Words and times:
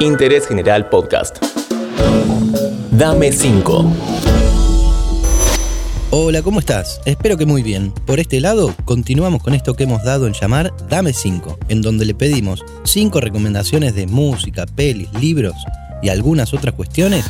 Interés 0.00 0.46
General 0.46 0.88
Podcast. 0.88 1.38
Dame 2.90 3.32
5. 3.32 3.84
Hola, 6.10 6.42
¿cómo 6.42 6.60
estás? 6.60 7.00
Espero 7.04 7.36
que 7.36 7.46
muy 7.46 7.62
bien. 7.62 7.92
Por 8.06 8.20
este 8.20 8.40
lado, 8.40 8.74
continuamos 8.84 9.42
con 9.42 9.54
esto 9.54 9.74
que 9.74 9.84
hemos 9.84 10.04
dado 10.04 10.26
en 10.26 10.32
llamar 10.32 10.72
Dame 10.88 11.12
5, 11.12 11.58
en 11.68 11.82
donde 11.82 12.04
le 12.04 12.14
pedimos 12.14 12.64
5 12.84 13.20
recomendaciones 13.20 13.94
de 13.94 14.06
música, 14.06 14.66
pelis, 14.66 15.12
libros 15.14 15.54
y 16.02 16.08
algunas 16.08 16.54
otras 16.54 16.74
cuestiones 16.74 17.26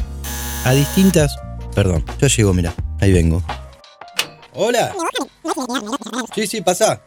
a 0.65 0.73
distintas... 0.73 1.39
Perdón, 1.75 2.05
ya 2.21 2.29
llego, 2.29 2.53
mira, 2.53 2.75
ahí 3.01 3.13
vengo. 3.13 3.43
Hola. 4.55 4.93
Sí, 6.35 6.47
sí, 6.47 6.61
pasa. 6.61 7.03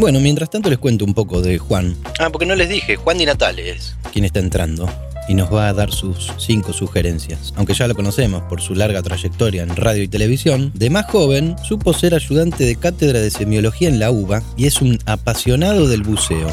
Bueno, 0.00 0.18
mientras 0.18 0.48
tanto 0.48 0.70
les 0.70 0.78
cuento 0.78 1.04
un 1.04 1.12
poco 1.12 1.42
de 1.42 1.58
Juan. 1.58 1.94
Ah, 2.18 2.30
porque 2.30 2.46
no 2.46 2.54
les 2.54 2.70
dije, 2.70 2.96
Juan 2.96 3.18
Di 3.18 3.26
Natale 3.26 3.68
es. 3.68 3.96
Quien 4.10 4.24
está 4.24 4.40
entrando 4.40 4.88
y 5.28 5.34
nos 5.34 5.52
va 5.52 5.68
a 5.68 5.74
dar 5.74 5.92
sus 5.92 6.32
cinco 6.38 6.72
sugerencias. 6.72 7.52
Aunque 7.56 7.74
ya 7.74 7.86
lo 7.86 7.94
conocemos 7.94 8.42
por 8.44 8.62
su 8.62 8.74
larga 8.74 9.02
trayectoria 9.02 9.62
en 9.62 9.76
radio 9.76 10.02
y 10.02 10.08
televisión, 10.08 10.72
de 10.74 10.88
más 10.88 11.04
joven 11.04 11.54
supo 11.62 11.92
ser 11.92 12.14
ayudante 12.14 12.64
de 12.64 12.76
cátedra 12.76 13.20
de 13.20 13.30
semiología 13.30 13.90
en 13.90 14.00
la 14.00 14.10
UBA 14.10 14.42
y 14.56 14.66
es 14.66 14.80
un 14.80 14.98
apasionado 15.04 15.86
del 15.86 16.02
buceo. 16.02 16.50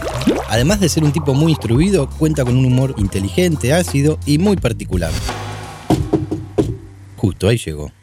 Además 0.50 0.82
de 0.82 0.90
ser 0.90 1.06
un 1.06 1.14
tipo 1.14 1.34
muy 1.34 1.54
instruido, 1.54 2.09
cuenta 2.09 2.44
con 2.44 2.58
un 2.58 2.66
humor 2.66 2.95
inteligente, 2.98 3.72
ácido 3.72 4.20
y 4.26 4.40
muy 4.40 4.58
particular. 4.58 5.14
Justo 7.16 7.48
ahí 7.48 7.58
llegó. 7.58 7.94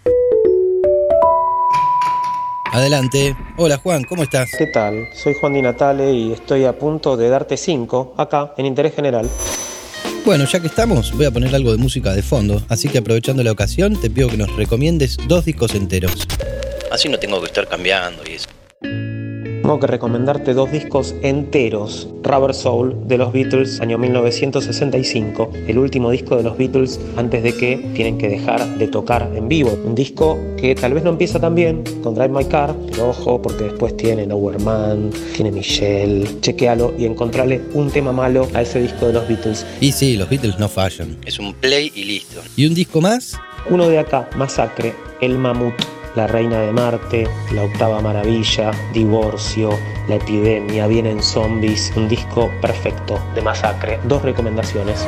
Adelante. 2.74 3.37
Hola 3.56 3.77
Juan, 3.77 4.02
¿cómo 4.02 4.24
estás? 4.24 4.51
¿Qué 4.59 4.66
tal? 4.66 5.09
Soy 5.14 5.33
Juan 5.34 5.52
Di 5.52 5.62
Natale 5.62 6.12
y 6.12 6.33
estoy 6.33 6.64
a 6.64 6.77
punto 6.77 7.16
de 7.16 7.28
darte 7.28 7.56
5 7.56 8.14
acá 8.19 8.52
en 8.56 8.66
Interés 8.66 8.97
General. 8.97 9.30
Bueno, 10.24 10.45
ya 10.45 10.59
que 10.59 10.66
estamos, 10.66 11.12
voy 11.12 11.27
a 11.27 11.30
poner 11.30 11.55
algo 11.55 11.70
de 11.70 11.78
música 11.78 12.12
de 12.12 12.23
fondo, 12.23 12.61
así 12.69 12.89
que 12.89 12.98
aprovechando 12.98 13.44
la 13.44 13.53
ocasión 13.53 13.94
te 14.00 14.11
pido 14.11 14.28
que 14.28 14.36
nos 14.36 14.56
recomiendes 14.56 15.19
dos 15.28 15.44
discos 15.44 15.72
enteros. 15.77 16.27
Así 16.91 17.08
no 17.08 17.16
tengo 17.16 17.41
que 17.41 17.47
estar 17.47 17.69
cambiando 17.69 18.25
y 18.28 18.33
eso. 18.33 18.48
Tengo 19.65 19.81
que 19.81 19.87
recomendarte 19.87 20.53
dos 20.53 20.70
discos 20.70 21.15
enteros. 21.23 22.07
Rubber 22.23 22.53
Soul 22.53 23.09
de 23.09 23.17
los 23.17 23.33
Beatles, 23.33 23.81
año 23.81 23.97
1965. 23.97 25.51
El 25.67 25.79
último 25.79 26.11
disco 26.11 26.37
de 26.37 26.43
los 26.43 26.59
Beatles 26.59 27.01
antes 27.17 27.43
de 27.43 27.56
que 27.56 27.79
tienen 27.95 28.19
que 28.19 28.29
dejar 28.29 28.62
de 28.77 28.87
tocar 28.89 29.27
en 29.34 29.48
vivo. 29.48 29.71
Un 29.87 29.95
disco 29.95 30.39
que 30.59 30.75
tal 30.75 30.93
vez 30.93 31.03
no 31.03 31.09
empieza 31.09 31.41
tan 31.41 31.55
bien 31.55 31.83
con 32.03 32.15
Drive 32.15 32.29
My 32.29 32.45
Car, 32.45 32.75
pero 32.91 33.09
ojo 33.09 33.41
porque 33.41 33.65
después 33.65 33.97
tiene 33.97 34.27
Nowhere 34.27 34.59
Man, 34.59 35.11
tiene 35.34 35.51
Michelle. 35.51 36.28
Chequealo 36.43 36.93
y 36.99 37.06
encontrale 37.06 37.62
un 37.73 37.91
tema 37.91 38.12
malo 38.12 38.47
a 38.53 38.61
ese 38.61 38.83
disco 38.83 39.06
de 39.06 39.15
los 39.15 39.27
Beatles. 39.27 39.65
Y 39.81 39.93
sí, 39.93 40.19
los 40.19 40.28
Beatles 40.28 40.59
no 40.59 40.69
fallan. 40.69 41.17
Es 41.25 41.39
un 41.39 41.55
play 41.55 41.91
y 41.95 42.05
listo. 42.05 42.43
¿Y 42.55 42.67
un 42.67 42.75
disco 42.75 43.01
más? 43.01 43.41
Uno 43.71 43.89
de 43.89 43.99
acá, 43.99 44.28
Masacre, 44.37 44.93
El 45.23 45.39
Mamut. 45.39 45.94
La 46.15 46.29
Reina 46.29 46.61
de 46.61 46.70
Marte, 46.70 47.29
La 47.51 47.65
Octava 47.65 48.01
Maravilla, 48.01 48.70
Divorcio, 48.93 49.77
La 50.09 50.15
Epidemia, 50.15 50.87
Vienen 50.87 51.21
Zombies, 51.21 51.93
un 51.97 52.09
disco 52.09 52.53
perfecto 52.61 53.21
de 53.34 53.43
masacre. 53.43 53.98
Dos 54.05 54.23
recomendaciones. 54.23 55.05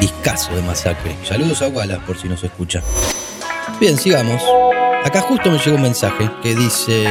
Discaso 0.00 0.56
de 0.56 0.62
masacre. 0.62 1.14
Saludos 1.22 1.60
a 1.60 1.68
Wallace 1.68 2.00
por 2.06 2.16
si 2.16 2.28
nos 2.28 2.42
escucha. 2.44 2.82
Bien, 3.78 3.98
sigamos. 3.98 4.42
Acá 5.04 5.20
justo 5.20 5.50
me 5.50 5.58
llegó 5.58 5.76
un 5.76 5.82
mensaje 5.82 6.30
que 6.42 6.54
dice... 6.54 7.04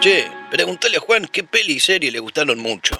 Che, 0.00 0.26
pregúntale 0.50 0.98
a 0.98 1.00
Juan 1.00 1.26
qué 1.32 1.42
peli 1.42 1.74
y 1.74 1.80
serie 1.80 2.10
le 2.10 2.18
gustaron 2.18 2.58
mucho. 2.58 2.96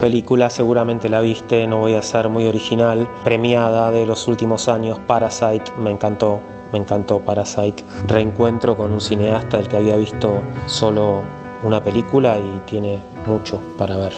Película 0.00 0.50
seguramente 0.50 1.08
la 1.08 1.20
viste, 1.20 1.68
no 1.68 1.78
voy 1.78 1.94
a 1.94 2.02
ser 2.02 2.28
muy 2.28 2.46
original. 2.46 3.08
Premiada 3.22 3.92
de 3.92 4.06
los 4.06 4.26
últimos 4.26 4.68
años, 4.68 4.98
Parasite, 5.06 5.70
me 5.78 5.92
encantó 5.92 6.42
me 6.72 6.78
encantó 6.78 7.20
Parasite. 7.20 7.84
Reencuentro 8.06 8.76
con 8.76 8.92
un 8.92 9.00
cineasta 9.00 9.58
del 9.58 9.68
que 9.68 9.76
había 9.76 9.96
visto 9.96 10.40
solo 10.66 11.22
una 11.62 11.82
película 11.82 12.38
y 12.38 12.60
tiene 12.66 12.98
mucho 13.26 13.60
para 13.78 13.96
ver. 13.96 14.12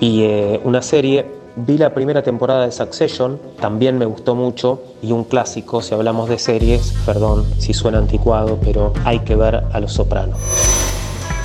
Y 0.00 0.22
eh, 0.22 0.60
una 0.64 0.82
serie, 0.82 1.26
vi 1.56 1.78
la 1.78 1.94
primera 1.94 2.22
temporada 2.22 2.66
de 2.66 2.72
Succession, 2.72 3.38
también 3.60 3.98
me 3.98 4.04
gustó 4.04 4.34
mucho 4.34 4.82
y 5.02 5.12
un 5.12 5.24
clásico, 5.24 5.80
si 5.80 5.94
hablamos 5.94 6.28
de 6.28 6.38
series, 6.38 6.92
perdón 7.06 7.46
si 7.58 7.72
suena 7.72 7.98
anticuado, 7.98 8.58
pero 8.62 8.92
hay 9.04 9.20
que 9.20 9.36
ver 9.36 9.62
a 9.72 9.80
Los 9.80 9.92
Sopranos. 9.92 10.38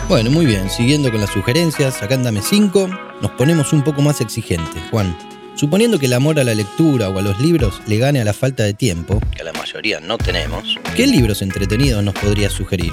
Bueno, 0.09 0.31
muy 0.31 0.45
bien, 0.45 0.69
siguiendo 0.69 1.11
con 1.11 1.19
las 1.19 1.29
sugerencias, 1.31 2.01
acá 2.01 2.15
andame 2.15 2.41
5, 2.41 2.87
nos 3.21 3.31
ponemos 3.31 3.73
un 3.73 3.83
poco 3.83 4.01
más 4.01 4.21
exigentes. 4.21 4.81
Juan, 4.89 5.15
Suponiendo 5.57 5.97
que 5.97 6.05
el 6.05 6.13
amor 6.13 6.39
a 6.39 6.43
la 6.43 6.53
lectura 6.53 7.09
o 7.09 7.17
a 7.17 7.21
los 7.23 7.39
libros 7.39 7.81
le 7.87 7.97
gane 7.97 8.21
a 8.21 8.23
la 8.23 8.33
falta 8.33 8.61
de 8.61 8.75
tiempo, 8.75 9.19
que 9.35 9.43
la 9.43 9.53
mayoría 9.53 9.99
no 9.99 10.19
tenemos, 10.19 10.77
¿qué 10.95 11.07
libros 11.07 11.41
entretenidos 11.41 12.03
nos 12.03 12.13
podría 12.13 12.51
sugerir? 12.51 12.91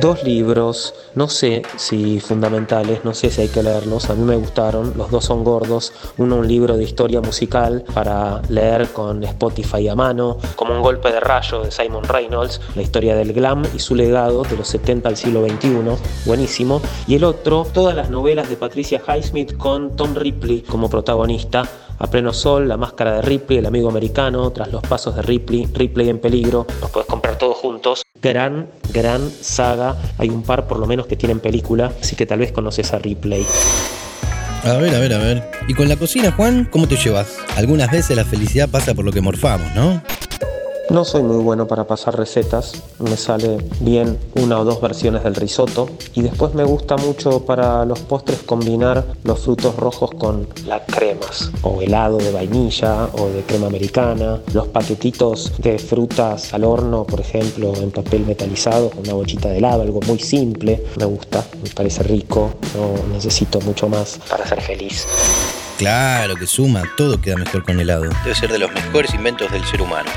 Dos 0.00 0.22
libros, 0.22 0.94
no 1.16 1.28
sé 1.28 1.62
si 1.76 2.20
fundamentales, 2.20 3.04
no 3.04 3.14
sé 3.14 3.30
si 3.30 3.40
hay 3.40 3.48
que 3.48 3.64
leerlos, 3.64 4.10
a 4.10 4.14
mí 4.14 4.22
me 4.22 4.36
gustaron, 4.36 4.92
los 4.96 5.10
dos 5.10 5.24
son 5.24 5.42
gordos, 5.42 5.92
uno 6.18 6.36
un 6.36 6.46
libro 6.46 6.76
de 6.76 6.84
historia 6.84 7.20
musical 7.20 7.82
para 7.94 8.40
leer 8.48 8.88
con 8.90 9.24
Spotify 9.24 9.88
a 9.88 9.96
mano, 9.96 10.38
como 10.54 10.72
un 10.72 10.82
golpe 10.82 11.10
de 11.10 11.18
rayo 11.18 11.62
de 11.62 11.72
Simon 11.72 12.04
Reynolds, 12.04 12.60
la 12.76 12.82
historia 12.82 13.16
del 13.16 13.32
glam 13.32 13.64
y 13.74 13.80
su 13.80 13.96
legado 13.96 14.44
de 14.44 14.56
los 14.56 14.68
70 14.68 15.08
al 15.08 15.16
siglo 15.16 15.44
XXI, 15.44 15.80
buenísimo, 16.26 16.80
y 17.08 17.16
el 17.16 17.24
otro, 17.24 17.66
todas 17.72 17.96
las 17.96 18.08
novelas 18.08 18.48
de 18.48 18.56
Patricia 18.56 19.02
Highsmith 19.04 19.56
con 19.56 19.96
Tom 19.96 20.14
Ripley 20.14 20.60
como 20.60 20.88
protagonista, 20.88 21.68
a 21.98 22.06
pleno 22.06 22.32
sol, 22.32 22.68
La 22.68 22.76
máscara 22.76 23.16
de 23.16 23.22
Ripley, 23.22 23.58
El 23.58 23.66
amigo 23.66 23.88
americano, 23.88 24.50
Tras 24.50 24.72
los 24.72 24.82
pasos 24.82 25.16
de 25.16 25.22
Ripley, 25.22 25.66
Ripley 25.72 26.08
en 26.08 26.18
peligro. 26.18 26.66
Los 26.80 26.90
puedes 26.90 27.08
comprar 27.08 27.36
todos 27.38 27.56
juntos. 27.56 28.02
Gran, 28.20 28.68
gran 28.92 29.30
saga. 29.30 29.96
Hay 30.18 30.28
un 30.30 30.42
par 30.42 30.66
por 30.66 30.78
lo 30.78 30.86
menos 30.86 31.06
que 31.06 31.16
tienen 31.16 31.40
película, 31.40 31.92
así 32.00 32.16
que 32.16 32.26
tal 32.26 32.40
vez 32.40 32.52
conoces 32.52 32.92
a 32.92 32.98
Ripley. 32.98 33.46
A 34.64 34.74
ver, 34.74 34.94
a 34.94 34.98
ver, 34.98 35.14
a 35.14 35.18
ver. 35.18 35.50
¿Y 35.68 35.74
con 35.74 35.88
la 35.88 35.96
cocina, 35.96 36.32
Juan, 36.32 36.68
cómo 36.70 36.88
te 36.88 36.96
llevas? 36.96 37.38
Algunas 37.56 37.90
veces 37.90 38.16
la 38.16 38.24
felicidad 38.24 38.68
pasa 38.68 38.94
por 38.94 39.04
lo 39.04 39.12
que 39.12 39.20
morfamos, 39.20 39.72
¿no? 39.74 40.02
No 40.90 41.04
soy 41.04 41.22
muy 41.22 41.42
bueno 41.44 41.68
para 41.68 41.86
pasar 41.86 42.16
recetas, 42.16 42.82
me 42.98 43.18
sale 43.18 43.58
bien 43.80 44.18
una 44.36 44.58
o 44.58 44.64
dos 44.64 44.80
versiones 44.80 45.22
del 45.22 45.34
risotto 45.34 45.90
y 46.14 46.22
después 46.22 46.54
me 46.54 46.64
gusta 46.64 46.96
mucho 46.96 47.44
para 47.44 47.84
los 47.84 47.98
postres 48.00 48.38
combinar 48.38 49.04
los 49.22 49.40
frutos 49.40 49.76
rojos 49.76 50.10
con 50.12 50.48
las 50.64 50.80
cremas 50.86 51.50
o 51.60 51.82
helado 51.82 52.16
de 52.16 52.32
vainilla 52.32 53.04
o 53.18 53.28
de 53.28 53.42
crema 53.42 53.66
americana, 53.66 54.40
los 54.54 54.68
paquetitos 54.68 55.52
de 55.58 55.78
frutas 55.78 56.54
al 56.54 56.64
horno, 56.64 57.04
por 57.04 57.20
ejemplo, 57.20 57.74
en 57.76 57.90
papel 57.90 58.24
metalizado 58.24 58.88
con 58.88 59.00
una 59.00 59.12
bochita 59.12 59.50
de 59.50 59.58
helado, 59.58 59.82
algo 59.82 60.00
muy 60.06 60.18
simple, 60.18 60.82
me 60.98 61.04
gusta, 61.04 61.44
me 61.62 61.68
parece 61.68 62.02
rico, 62.02 62.54
no 62.74 63.12
necesito 63.12 63.60
mucho 63.60 63.90
más 63.90 64.18
para 64.30 64.46
ser 64.46 64.62
feliz. 64.62 65.06
Claro 65.76 66.34
que 66.34 66.46
suma, 66.46 66.82
todo 66.96 67.20
queda 67.20 67.36
mejor 67.36 67.62
con 67.62 67.78
helado. 67.78 68.04
Debe 68.24 68.34
ser 68.34 68.50
de 68.50 68.58
los 68.58 68.72
mejores 68.72 69.12
inventos 69.12 69.52
del 69.52 69.64
ser 69.64 69.82
humano. 69.82 70.10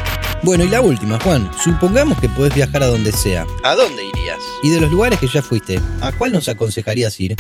Bueno, 0.44 0.64
y 0.64 0.70
la 0.70 0.82
última, 0.82 1.20
Juan. 1.20 1.52
Supongamos 1.64 2.20
que 2.20 2.28
podés 2.28 2.56
viajar 2.56 2.82
a 2.82 2.88
donde 2.88 3.12
sea. 3.12 3.46
¿A 3.64 3.76
dónde 3.76 4.04
irías? 4.04 4.40
Y 4.64 4.70
de 4.70 4.82
los 4.82 4.90
lugares 4.90 5.20
que 5.20 5.28
ya 5.28 5.44
fuiste, 5.44 5.80
¿a 6.02 6.12
cuál 6.12 6.32
nos 6.32 6.50
aconsejarías 6.50 7.20
ir? 7.20 7.36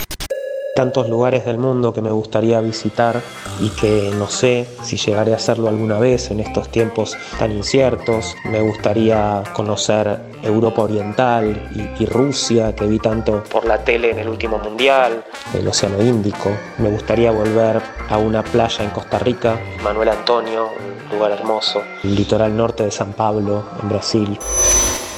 Tantos 0.82 1.08
lugares 1.08 1.46
del 1.46 1.60
mundo 1.60 1.94
que 1.94 2.02
me 2.02 2.10
gustaría 2.10 2.60
visitar 2.60 3.22
y 3.60 3.70
que 3.70 4.12
no 4.18 4.28
sé 4.28 4.68
si 4.82 4.98
llegaré 4.98 5.32
a 5.32 5.36
hacerlo 5.36 5.70
alguna 5.70 6.00
vez 6.00 6.32
en 6.32 6.40
estos 6.40 6.70
tiempos 6.70 7.16
tan 7.38 7.52
inciertos. 7.52 8.36
Me 8.46 8.62
gustaría 8.62 9.44
conocer 9.54 10.20
Europa 10.42 10.82
Oriental 10.82 11.70
y, 12.00 12.06
Rusia, 12.08 12.74
que 12.74 12.88
vi 12.88 12.98
tanto 12.98 13.44
por 13.44 13.64
la 13.66 13.78
tele 13.84 14.10
en 14.10 14.18
el 14.18 14.28
último 14.28 14.58
mundial, 14.58 15.24
el 15.54 15.68
Océano 15.68 16.02
Índico. 16.02 16.50
Me 16.80 16.90
gustaría 16.90 17.30
volver 17.30 17.80
a 18.10 18.18
una 18.18 18.42
playa 18.42 18.84
en 18.84 18.90
Costa 18.90 19.20
Rica, 19.20 19.60
Manuel 19.84 20.10
Antonio, 20.10 20.70
un 21.12 21.16
lugar 21.16 21.34
hermoso, 21.34 21.84
el 22.04 22.16
litoral 22.16 22.58
norte 22.58 22.86
de 22.86 22.90
San 22.90 23.14
Pablo, 23.14 23.66
en 23.84 23.90
Brasil. 23.90 24.40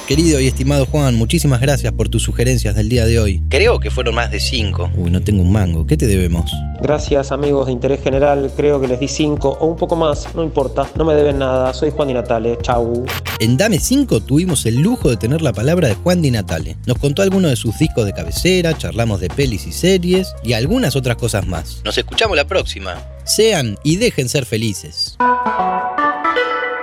Querido 0.06 0.38
y 0.38 0.46
estimado 0.46 0.84
Juan, 0.84 1.14
muchísimas 1.14 1.62
gracias 1.62 1.90
por 1.94 2.10
tus 2.10 2.22
sugerencias 2.22 2.74
del 2.74 2.90
día 2.90 3.06
de 3.06 3.18
hoy. 3.18 3.42
Creo 3.48 3.80
que 3.80 3.90
fueron 3.90 4.14
más 4.14 4.30
de 4.30 4.38
cinco. 4.38 4.90
Uy, 4.94 5.10
no 5.10 5.22
tengo 5.22 5.40
un 5.40 5.50
mango. 5.50 5.86
¿Qué 5.86 5.96
te 5.96 6.06
debemos? 6.06 6.52
Gracias 6.82 7.32
amigos 7.32 7.66
de 7.66 7.72
Interés 7.72 8.02
General, 8.02 8.52
creo 8.54 8.78
que 8.82 8.86
les 8.86 9.00
di 9.00 9.08
cinco 9.08 9.56
o 9.58 9.66
un 9.66 9.78
poco 9.78 9.96
más, 9.96 10.28
no 10.34 10.44
importa, 10.44 10.86
no 10.96 11.06
me 11.06 11.14
deben 11.14 11.38
nada. 11.38 11.72
Soy 11.72 11.90
Juan 11.90 12.08
Di 12.08 12.14
Natale, 12.14 12.58
chau. 12.60 13.06
En 13.40 13.56
Dame 13.56 13.78
5 13.78 14.20
tuvimos 14.20 14.66
el 14.66 14.82
lujo 14.82 15.08
de 15.08 15.16
tener 15.16 15.40
la 15.40 15.54
palabra 15.54 15.88
de 15.88 15.94
Juan 15.94 16.20
Di 16.20 16.30
Natale. 16.30 16.76
Nos 16.84 16.98
contó 16.98 17.22
algunos 17.22 17.50
de 17.50 17.56
sus 17.56 17.78
discos 17.78 18.04
de 18.04 18.12
cabecera, 18.12 18.76
charlamos 18.76 19.20
de 19.20 19.30
pelis 19.30 19.66
y 19.66 19.72
series 19.72 20.34
y 20.42 20.52
algunas 20.52 20.96
otras 20.96 21.16
cosas 21.16 21.46
más. 21.46 21.80
Nos 21.82 21.96
escuchamos 21.96 22.36
la 22.36 22.46
próxima. 22.46 23.02
Sean 23.24 23.78
y 23.82 23.96
dejen 23.96 24.28
ser 24.28 24.44
felices. 24.44 25.16